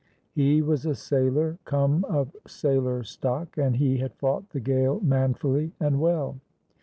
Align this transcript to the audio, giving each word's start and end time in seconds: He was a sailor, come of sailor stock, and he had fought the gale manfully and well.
He 0.33 0.63
was 0.63 0.87
a 0.87 0.95
sailor, 0.95 1.59
come 1.63 2.05
of 2.05 2.35
sailor 2.47 3.03
stock, 3.03 3.55
and 3.59 3.75
he 3.75 3.99
had 3.99 4.15
fought 4.15 4.49
the 4.49 4.59
gale 4.59 4.99
manfully 5.01 5.73
and 5.79 5.99
well. 6.01 6.37